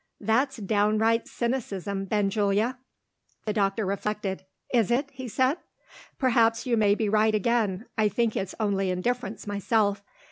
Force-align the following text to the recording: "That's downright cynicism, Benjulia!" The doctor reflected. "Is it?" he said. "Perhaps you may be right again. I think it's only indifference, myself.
"That's 0.19 0.57
downright 0.57 1.27
cynicism, 1.27 2.05
Benjulia!" 2.05 2.79
The 3.45 3.53
doctor 3.53 3.85
reflected. 3.85 4.45
"Is 4.73 4.89
it?" 4.89 5.11
he 5.11 5.27
said. 5.27 5.59
"Perhaps 6.17 6.65
you 6.65 6.75
may 6.75 6.95
be 6.95 7.07
right 7.07 7.35
again. 7.35 7.85
I 7.99 8.09
think 8.09 8.35
it's 8.35 8.55
only 8.59 8.89
indifference, 8.89 9.45
myself. 9.45 10.01